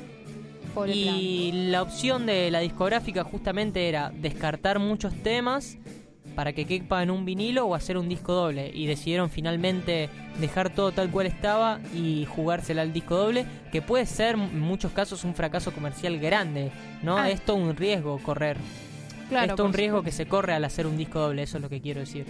[0.79, 5.79] Pobre Y la opción de la discográfica justamente era descartar muchos temas
[6.39, 8.71] para que quepa en un vinilo o hacer un disco doble.
[8.73, 10.09] Y decidieron finalmente
[10.41, 14.93] dejar todo tal cual estaba y jugársela al disco doble, que puede ser en muchos
[14.93, 16.71] casos un fracaso comercial grande,
[17.03, 17.19] ¿no?
[17.19, 17.29] Ah.
[17.29, 18.57] Es todo un riesgo correr.
[19.29, 21.63] Claro, es todo un riesgo que se corre al hacer un disco doble, eso es
[21.63, 22.25] lo que quiero decir.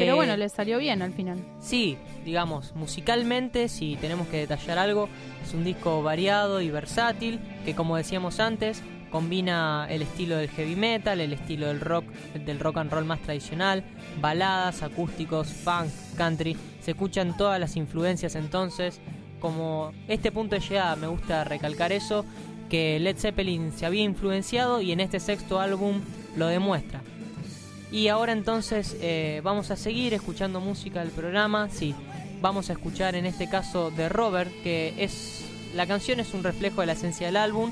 [0.00, 1.38] Pero Eh, bueno, le salió bien al final.
[1.60, 5.08] Sí, digamos, musicalmente, si tenemos que detallar algo,
[5.42, 10.74] es un disco variado y versátil, que como decíamos antes, combina el estilo del heavy
[10.74, 12.04] metal, el estilo del rock,
[12.44, 13.84] del rock and roll más tradicional,
[14.20, 19.00] baladas, acústicos, funk, country, se escuchan todas las influencias entonces,
[19.38, 22.24] como este punto de llegada me gusta recalcar eso,
[22.68, 26.00] que Led Zeppelin se había influenciado y en este sexto álbum
[26.36, 27.00] lo demuestra.
[27.94, 31.68] Y ahora entonces eh, vamos a seguir escuchando música del programa.
[31.68, 31.94] Sí,
[32.40, 35.48] vamos a escuchar en este caso de Robert, que es.
[35.76, 37.70] La canción es un reflejo de la esencia del álbum.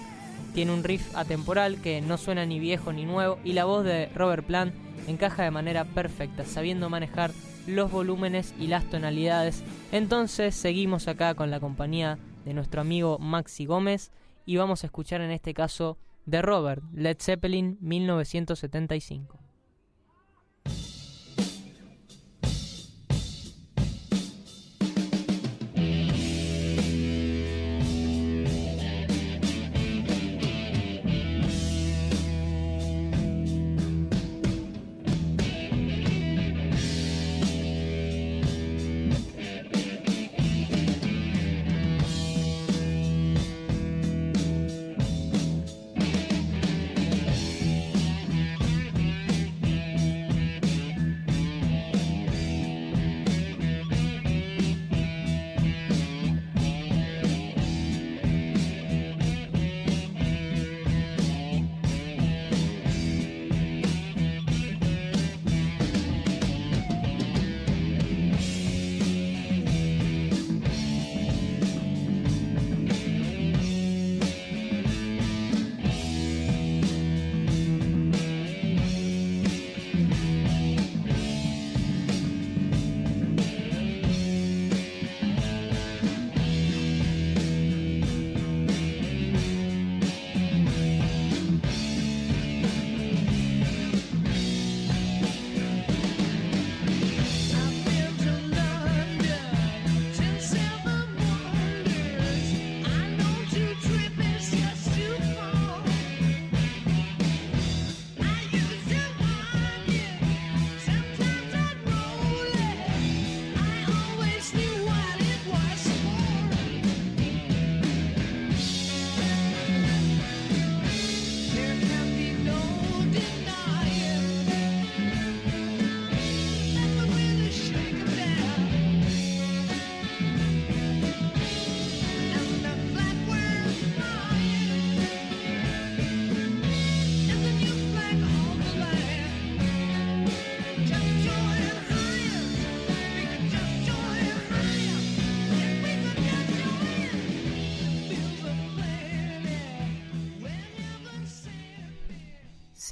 [0.55, 3.41] Tiene un riff atemporal que no suena ni viejo ni nuevo.
[3.43, 4.73] Y la voz de Robert Plant
[5.09, 7.33] encaja de manera perfecta, sabiendo manejar
[7.67, 9.65] los volúmenes y las tonalidades.
[9.91, 14.13] Entonces seguimos acá con la compañía de nuestro amigo Maxi Gómez.
[14.47, 19.42] Y vamos a escuchar en este caso de Robert, Led Zeppelin 1975.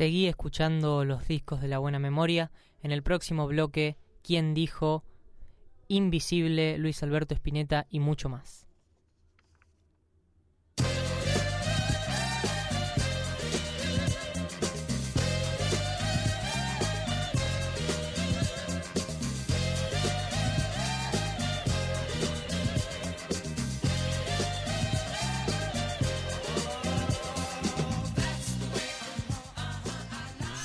[0.00, 2.50] Seguí escuchando los discos de la buena memoria.
[2.82, 5.04] En el próximo bloque, ¿Quién dijo?
[5.88, 8.66] Invisible, Luis Alberto Spinetta y mucho más.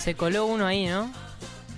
[0.06, 1.12] Se coló uno ahí, ¿no?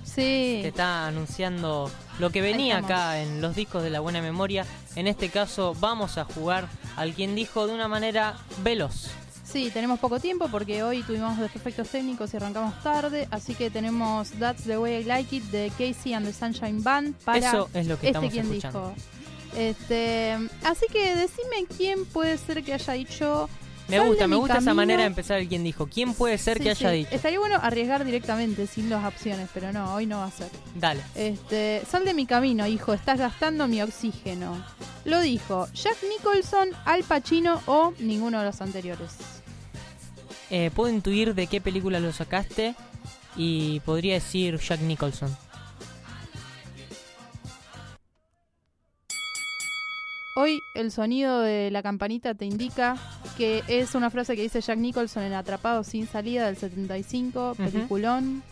[0.04, 0.60] Sí.
[0.62, 4.66] que está anunciando lo que venía acá en los discos de la buena memoria.
[4.98, 6.68] En este caso vamos a jugar
[6.98, 9.12] al quien dijo de una manera veloz.
[9.46, 14.32] Sí, tenemos poco tiempo porque hoy tuvimos defectos técnicos y arrancamos tarde, así que tenemos
[14.32, 17.88] That's the Way I Like It de Casey and the Sunshine Band para Eso es
[17.88, 18.94] lo que este quien escuchando.
[18.94, 19.58] dijo.
[19.58, 23.48] Este, así que decime quién puede ser que haya dicho.
[23.88, 24.76] Me "Sal de gusta, me gusta esa camino".
[24.76, 25.88] manera de empezar el quien dijo.
[25.88, 26.96] ¿Quién puede ser Sí, que haya sí.
[26.98, 27.10] dicho?
[27.12, 30.50] Estaría bueno arriesgar directamente sin las opciones, pero no, hoy no va a ser.
[30.76, 31.02] Dale.
[31.16, 34.62] Este, sal de mi camino, hijo, estás gastando mi oxígeno.
[35.06, 39.12] Lo dijo Jack Nicholson, Al Pacino o ninguno de los anteriores.
[40.50, 42.76] Eh, puedo intuir de qué película lo sacaste
[43.36, 45.36] y podría decir Jack Nicholson.
[50.40, 52.96] Hoy el sonido de la campanita te indica
[53.38, 58.44] que es una frase que dice Jack Nicholson en Atrapado sin salida del 75, peliculón.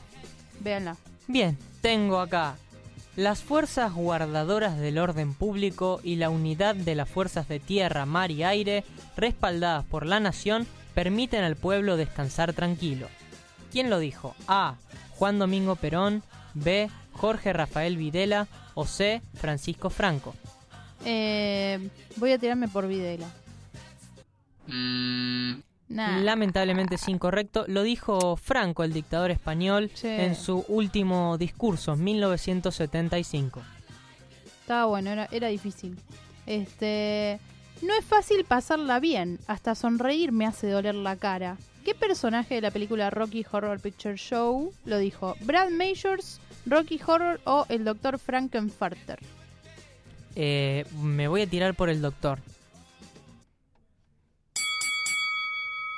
[0.61, 0.95] Véanla.
[1.27, 2.55] Bien, tengo acá
[3.15, 8.31] las fuerzas guardadoras del orden público y la unidad de las fuerzas de tierra, mar
[8.31, 8.83] y aire,
[9.15, 10.65] respaldadas por la nación,
[10.95, 13.09] permiten al pueblo descansar tranquilo.
[13.71, 14.33] ¿Quién lo dijo?
[14.47, 14.73] A.
[15.11, 16.23] Juan Domingo Perón,
[16.55, 16.89] B.
[17.11, 19.21] Jorge Rafael Videla o C.
[19.35, 20.33] Francisco Franco.
[21.05, 23.27] Eh, voy a tirarme por Videla.
[25.87, 26.17] Nah.
[26.19, 27.65] Lamentablemente es incorrecto.
[27.67, 30.07] Lo dijo Franco, el dictador español, Sí.
[30.07, 33.61] en su último discurso, en 1975.
[34.61, 35.95] Estaba bueno, era, era difícil.
[36.47, 37.39] Este.
[37.81, 41.57] No es fácil pasarla bien, hasta sonreír me hace doler la cara.
[41.83, 45.35] ¿Qué personaje de la película Rocky Horror Picture Show lo dijo?
[45.41, 48.17] ¿Brad Majors, Rocky Horror o el Dr.
[48.17, 49.19] Frankenfarter?
[50.35, 52.39] Eh, me voy a tirar por el doctor.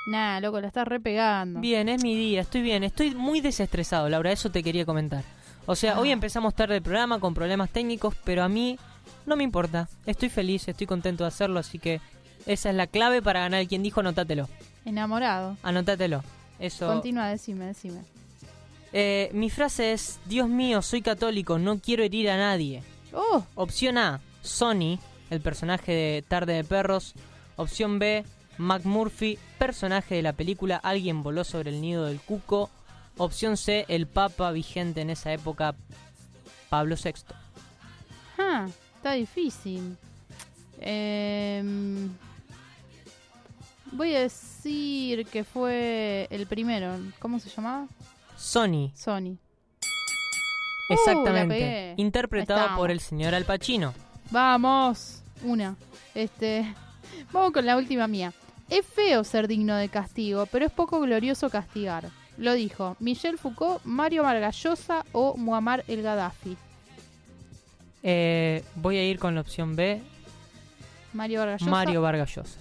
[0.06, 1.60] Nah, loco, la estás repegando.
[1.60, 5.22] Bien, es mi día, estoy bien, estoy muy desestresado, Laura, eso te quería comentar.
[5.66, 6.12] O sea, hoy Ah.
[6.14, 8.78] empezamos tarde el programa con problemas técnicos, pero a mí
[9.26, 9.86] no me importa.
[10.06, 12.00] Estoy feliz, estoy contento de hacerlo, así que
[12.46, 14.48] esa es la clave para ganar quien dijo, anótatelo.
[14.86, 15.58] Enamorado.
[15.62, 16.24] Anótatelo.
[16.58, 16.86] Eso.
[16.86, 18.00] Continúa, decime, decime.
[18.94, 22.82] Eh, mi frase es, Dios mío, soy católico, no quiero herir a nadie.
[23.12, 24.98] Oh, Opción A, Sonny,
[25.30, 27.14] el personaje de Tarde de Perros.
[27.56, 28.24] Opción B,
[28.58, 32.70] McMurphy, personaje de la película Alguien voló sobre el nido del cuco.
[33.16, 35.74] Opción C, el papa vigente en esa época,
[36.68, 37.14] Pablo VI.
[38.38, 38.66] ah,
[38.96, 39.96] está difícil.
[40.80, 42.10] Em,
[43.90, 46.96] voy a decir que fue el primero.
[47.18, 47.88] ¿Cómo se llamaba?
[48.36, 49.36] Sonny, Sony.
[50.90, 51.94] exactamente.
[51.96, 53.92] Uh, interpretado por el señor Al Pacino.
[54.30, 55.76] Vamos, una.
[56.14, 56.74] Este,
[57.32, 58.32] vamos con la última mía.
[58.68, 62.10] Es feo ser digno de castigo, pero es poco glorioso castigar.
[62.36, 66.56] Lo dijo Michel Foucault, Mario Vargas Llosa o Muammar el Gaddafi.
[68.02, 70.00] Eh, voy a ir con la opción B,
[71.12, 71.70] Mario Vargas Llosa.
[71.70, 72.60] Mario Vargas Llosa.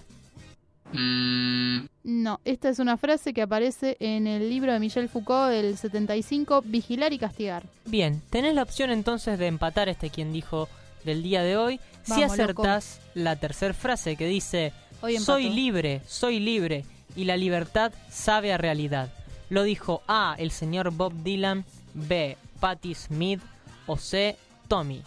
[2.04, 6.64] No, esta es una frase que aparece en el libro de Michel Foucault del 75,
[6.66, 7.64] Vigilar y castigar.
[7.86, 10.70] Bien, tenés la opción entonces de empatar este quien dijo
[11.08, 11.80] del día de hoy.
[12.04, 14.74] si acertás la tercera frase que dice
[15.20, 16.86] Soy libre, soy libre
[17.16, 19.10] y la libertad sabe a realidad.
[19.50, 23.42] Lo dijo A, el señor Bob Dylan, B, Patti Smith
[23.88, 24.38] o C,
[24.68, 25.02] Tommy,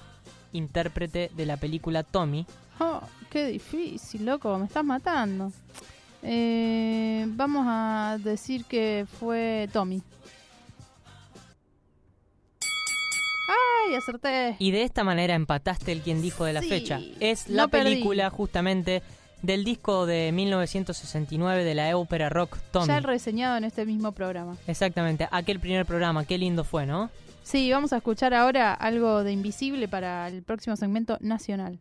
[0.52, 2.46] intérprete de la película Tommy.
[2.78, 5.52] Oh, qué difícil, loco, me estás matando.
[6.22, 10.02] Eh, vamos a decir que fue Tommy.
[13.90, 14.56] ¡Ay, acerté!
[14.58, 17.00] Y de esta manera empataste el quien dijo de la Sí, fecha.
[17.20, 17.90] Es no la perdí.
[17.90, 19.02] película justamente
[19.42, 22.86] del disco de 1969 de la ópera rock Tommy.
[22.86, 24.56] Ya reseñado en este mismo programa.
[24.66, 27.10] Exactamente, aquel primer programa, qué lindo fue, ¿no?
[27.42, 31.78] Sí, vamos a escuchar ahora algo de Invisible para el próximo segmento nacional.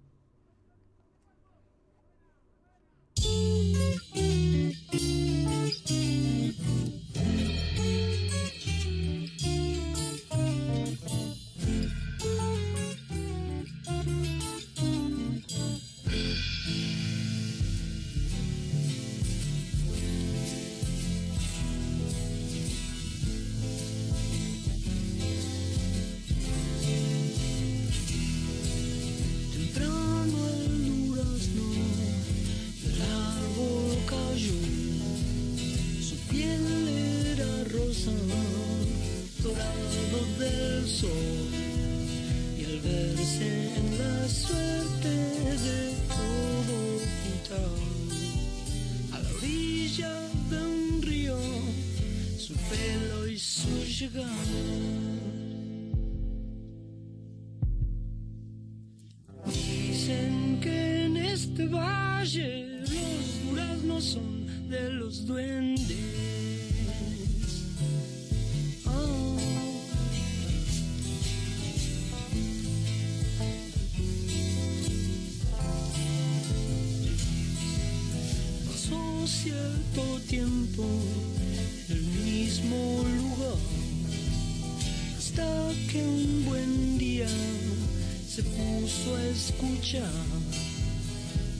[88.89, 90.11] A escuchar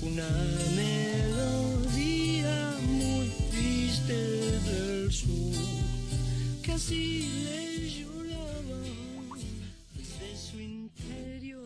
[0.01, 0.27] una
[0.75, 2.55] melodía
[2.87, 4.13] muy triste
[4.61, 5.59] del sur
[6.79, 8.81] así le lloraba
[9.95, 11.59] desde su interior.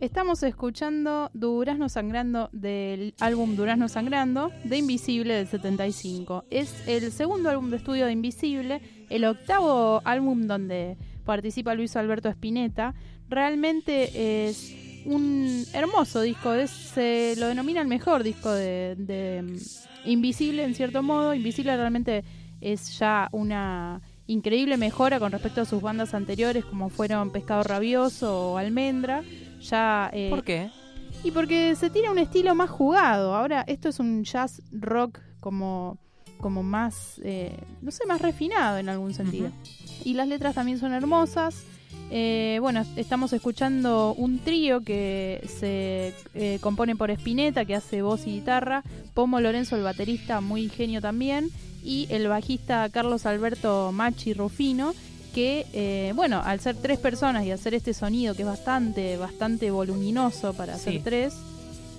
[0.00, 6.46] Estamos escuchando Durazno Sangrando del álbum Durazno Sangrando de Invisible del 75.
[6.50, 8.80] Es el segundo álbum de estudio de Invisible,
[9.10, 10.96] el octavo álbum donde
[11.26, 12.94] participa Luis Alberto Spinetta.
[13.30, 14.74] Realmente es
[15.06, 20.74] un hermoso disco, es, se lo denomina el mejor disco de, de, mm, Invisible en
[20.74, 21.32] cierto modo.
[21.34, 22.24] Invisible realmente
[22.60, 28.52] es ya una increíble mejora con respecto a sus bandas anteriores como fueron Pescado Rabioso
[28.52, 29.22] o Almendra.
[29.60, 30.70] Ya, eh, ¿Por qué?
[31.22, 33.34] y porque se tiene un estilo más jugado.
[33.34, 35.98] Ahora, esto es un jazz rock como,
[36.38, 39.50] como más, eh, no sé, más refinado en algún sentido.
[40.04, 41.64] Y las letras también son hermosas.
[42.10, 48.26] Eh, bueno, estamos escuchando un trío que se eh, compone por Spinetta, que hace voz
[48.26, 48.82] y guitarra,
[49.14, 51.50] Pomo Lorenzo, el baterista, muy genio también,
[51.84, 54.92] y el bajista Carlos Alberto Machi Rufino,
[55.34, 59.70] que, eh, bueno, al ser tres personas y hacer este sonido que es bastante, bastante
[59.70, 60.84] voluminoso para Sí.
[60.94, 61.34] ser tres,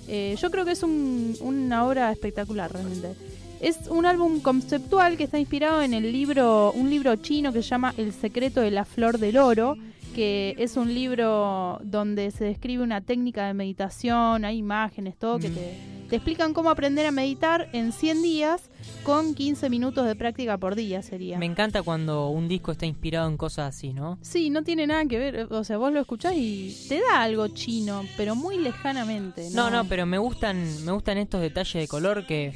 [0.08, 3.14] eh, yo creo que es un- una obra espectacular realmente.
[3.62, 7.68] Es un álbum conceptual que está inspirado en el libro, un libro chino que se
[7.68, 9.76] llama El secreto de la flor del oro,
[10.16, 15.48] que es un libro donde se describe una técnica de meditación, hay imágenes, todo, que
[15.48, 15.54] Mm.
[15.54, 15.78] te,
[16.10, 18.62] te explican cómo aprender a meditar en 100 días
[19.04, 21.38] con 15 minutos de práctica por día sería.
[21.38, 24.18] Me encanta cuando un disco está inspirado en cosas así, ¿no?
[24.22, 27.46] Sí, no tiene nada que ver, o sea, vos lo escuchás y te da algo
[27.48, 29.48] chino, pero muy lejanamente.
[29.52, 32.52] No, no, pero me gustan, me gustan estos detalles de color que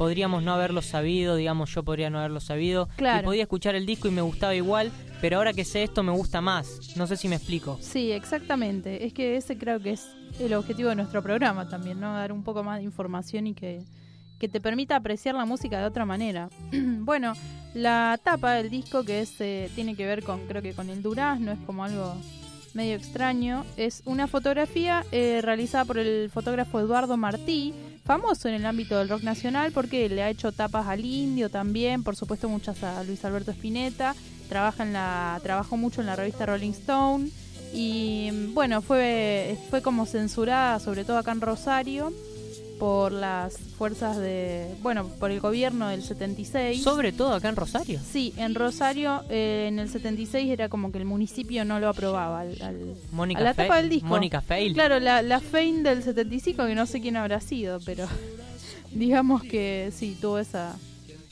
[0.00, 2.88] podríamos no haberlo sabido, digamos, yo podría no haberlo sabido.
[2.96, 3.20] Claro.
[3.20, 4.90] Y podía escuchar el disco y me gustaba igual,
[5.20, 6.96] pero ahora que sé esto me gusta más.
[6.96, 7.78] No sé si me explico.
[7.82, 9.04] Sí, exactamente.
[9.04, 12.14] Es que ese creo que es el objetivo de nuestro programa también, ¿no?
[12.14, 13.82] Dar un poco más de información y que,
[14.38, 16.48] que te permita apreciar la música de otra manera.
[16.72, 17.34] bueno,
[17.74, 21.02] la tapa del disco que es eh, tiene que ver con, creo que con el
[21.02, 22.16] durazno, es como algo
[22.72, 23.66] medio extraño.
[23.76, 27.74] Es una fotografía eh, realizada por el fotógrafo Eduardo Martí,
[28.04, 32.02] famoso en el ámbito del rock nacional porque le ha hecho tapas al indio también,
[32.02, 34.14] por supuesto muchas a Luis Alberto Spinetta,
[34.48, 37.28] trabaja en la, trabajó mucho en la revista Rolling Stone
[37.72, 42.12] y bueno, fue, fue como censurada sobre todo acá en Rosario
[42.80, 46.82] por las fuerzas de, bueno, por el gobierno del 76.
[46.82, 48.00] Sobre todo acá en Rosario.
[48.10, 52.40] Sí, en Rosario eh, en el 76 era como que el municipio no lo aprobaba
[52.40, 54.08] al, al- Mónica a la Fe- tapa del disco.
[54.08, 54.72] Mónica Fail.
[54.72, 58.06] Claro, la, la Fein del 75, que no sé quién habrá sido, pero
[58.92, 60.76] digamos que sí, tuvo esa,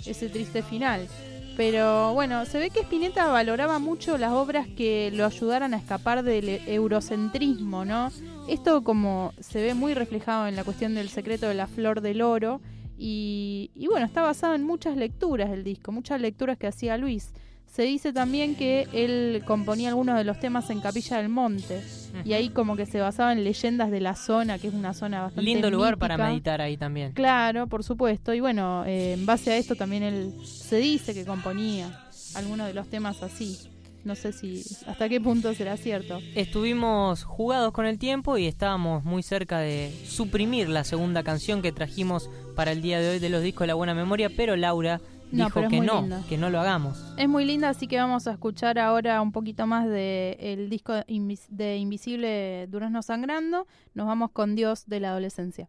[0.07, 1.09] ese triste final.
[1.57, 6.23] Pero bueno, se ve que Spinetta valoraba mucho las obras que lo ayudaran a escapar
[6.23, 8.13] del e- eurocentrismo, ¿no?
[8.49, 12.23] Esto como se ve muy reflejado en la cuestión del secreto de la flor del
[12.23, 12.61] oro.
[12.97, 17.33] Y, y bueno, está basado en muchas lecturas del disco, muchas lecturas que hacía Luis.
[17.67, 21.83] Se dice también que él componía algunos de los temas en Capilla del Monte.
[22.25, 25.23] Y ahí como que se basaba en leyendas de la zona, que es una zona
[25.23, 27.13] bastante Lindo lugar para meditar ahí también.
[27.13, 28.33] Claro, por supuesto.
[28.33, 32.75] Y bueno, eh, en base a esto también él se dice que componía algunos de
[32.75, 33.59] los temas así.
[34.05, 36.21] No sé si hasta qué punto será cierto.
[36.35, 41.73] Estuvimos jugados con el tiempo y estábamos muy cerca de suprimir la segunda canción que
[41.73, 45.01] trajimos para el día de hoy de los discos de la buena memoria, pero Laura
[45.31, 46.23] dijo que no, linda.
[46.29, 46.99] que no lo hagamos.
[47.17, 50.95] Es muy linda, así que vamos a escuchar ahora un poquito más de el disco
[50.95, 53.67] de Invisible Durazno Sangrando.
[53.95, 55.69] Nos vamos con Dios de la adolescencia.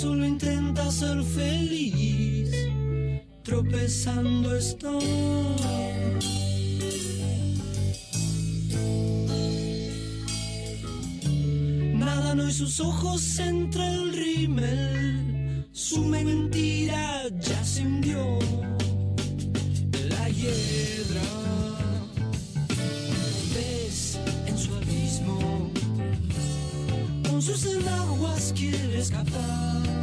[0.00, 2.50] Solo intenta ser feliz,
[3.42, 4.92] tropezando está.
[11.94, 18.38] Nada no y sus ojos entre el rímel, su mentira ya se hundió.
[20.10, 21.28] La hiedra
[23.52, 25.72] ves en su abismo
[27.28, 29.97] con sus enaguas quiere escapar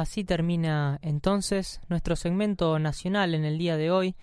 [0.00, 4.16] Así termina entonces nuestro segmento nacional en el día de hoy.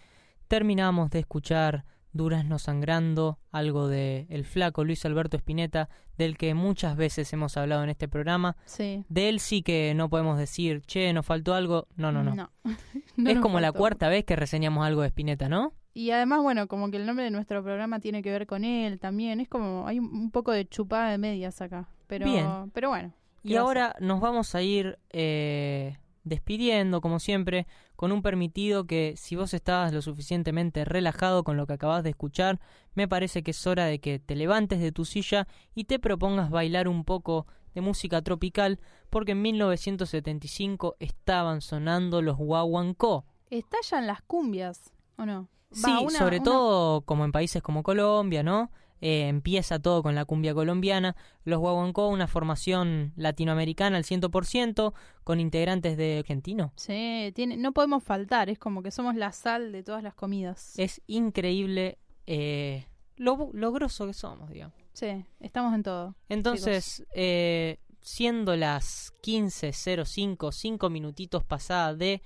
[0.48, 6.98] Terminamos de escuchar Durazno Sangrando, algo de el flaco Luis Alberto Spinetta, del que muchas
[6.98, 8.58] veces hemos hablado en este programa.
[8.66, 9.06] Sí.
[9.08, 11.88] De él sí que no podemos decir, che, nos faltó algo.
[11.96, 12.34] No, no, no.
[12.34, 12.50] No.
[13.16, 15.74] No es como la cuarta vez que reseñamos algo de Spinetta, ¿no?
[15.94, 19.00] Y además, bueno, como que el nombre de nuestro programa tiene que ver con él
[19.00, 19.42] también.
[19.42, 21.88] Es como, hay un, un poco de chupada de medias acá.
[22.08, 22.72] Pero, Bien.
[22.74, 23.14] pero bueno.
[23.48, 29.14] ¿Qué Y ahora nos vamos a ir eh, despidiendo, como siempre, con un permitido que
[29.18, 32.60] si vos estabas lo suficientemente relajado con lo que acabas de escuchar,
[32.94, 36.50] me parece que es hora de que te levantes de tu silla y te propongas
[36.52, 38.80] bailar un poco de música tropical,
[39.10, 43.26] porque en 1975 estaban sonando los Guaguancó.
[43.50, 45.48] ¿Estallan las cumbias o no?
[45.72, 48.72] Sí, una- sobre una- todo como en países como Colombia, ¿no?
[49.02, 51.16] Eh, empieza todo con la cumbia colombiana.
[51.44, 54.94] Los Guaguancó, una formación latinoamericana al 100%,
[55.24, 56.74] con integrantes de argentino.
[56.76, 58.50] Sí, tiene, no podemos faltar.
[58.50, 60.78] Es como que somos la sal de todas las comidas.
[60.78, 64.76] Es increíble eh, lo, lo grosso que somos, digamos.
[64.94, 66.16] Sí, estamos en todo.
[66.28, 72.24] Entonces, eh, siendo las 15.05, 5 minutitos pasadas de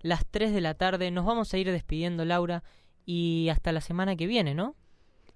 [0.00, 2.62] las 3 de la tarde, nos vamos a ir despidiendo, Laura,
[3.06, 4.76] y hasta la semana que viene, ¿no?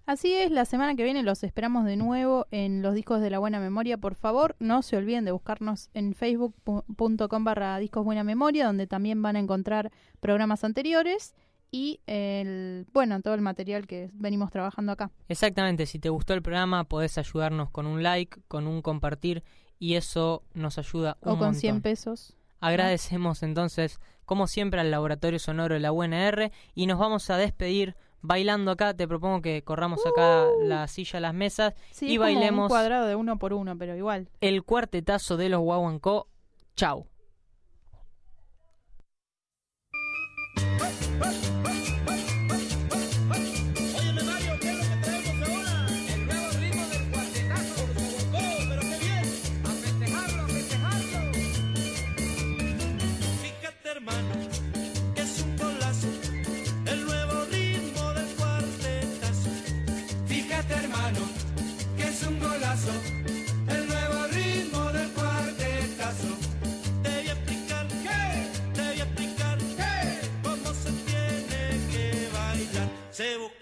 [0.07, 3.39] Así es, la semana que viene los esperamos de nuevo en los discos de la
[3.39, 3.97] buena memoria.
[3.97, 9.23] Por favor, no se olviden de buscarnos en facebook.com barra discos buena memoria, donde también
[9.23, 9.91] van a encontrar
[10.21, 11.35] programas anteriores
[11.71, 15.11] y el, bueno, todo el material que venimos trabajando acá.
[15.29, 19.43] Exactamente, si te gustó el programa podés ayudarnos con un like, con un compartir
[19.79, 21.61] y eso nos ayuda un o con montón.
[21.61, 22.37] 100 pesos.
[22.61, 27.97] Agradecemos entonces, como siempre, al Laboratorio Sonoro de la UNR y nos vamos a despedir
[28.25, 28.95] bailando acá.
[28.95, 32.69] Te propongo que corramos acá la silla, las mesas Sí, y es como un bailemos
[32.69, 34.29] cuadrado de uno por uno, pero igual.
[34.41, 36.27] el cuartetazo de los Guaguancó.
[36.75, 37.07] Chau.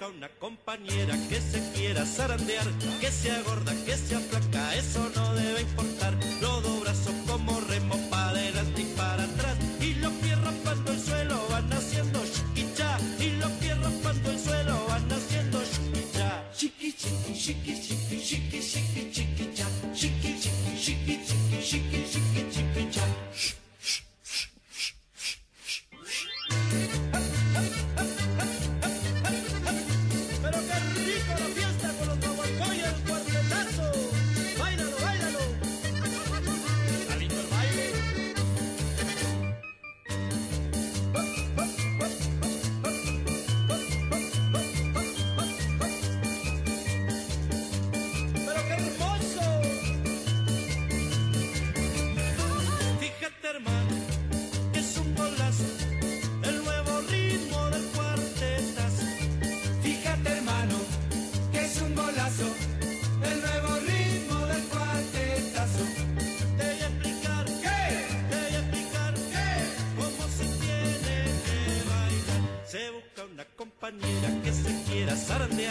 [0.09, 2.67] Una compañera que se quiera zarandear,
[3.01, 6.15] que sea gorda, que sea flaca, eso no debe importar.
[6.41, 6.73] Los dos
[7.27, 9.57] como remo para adelante y para atrás.
[9.81, 12.99] Y los pies raspando el suelo van haciendo chiquicha.
[13.19, 16.53] Y los pies raspando el suelo van haciendo chiquicha.
[16.55, 19.13] Chiqui, chiqui, chiqui, chiqui, chiqui, chiqui.
[19.13, 19.22] Chiqui,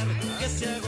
[0.02, 0.81] zarandear, que sea